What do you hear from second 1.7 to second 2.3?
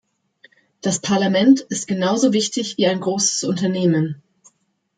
genau